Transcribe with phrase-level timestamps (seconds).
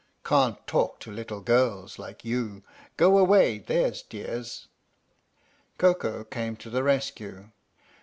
[0.25, 2.63] "Can't talk to little girls like you.
[2.97, 4.67] Go away, there 's dears."
[5.77, 7.51] Koko came to the rescue.